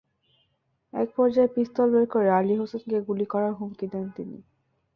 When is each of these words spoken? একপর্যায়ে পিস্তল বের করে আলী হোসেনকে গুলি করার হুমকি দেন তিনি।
একপর্যায়ে 0.93 1.53
পিস্তল 1.55 1.87
বের 1.93 2.05
করে 2.07 2.29
আলী 2.31 2.55
হোসেনকে 2.55 2.97
গুলি 3.07 3.25
করার 3.25 3.53
হুমকি 3.53 3.85
দেন 3.87 4.05
তিনি। 4.15 4.37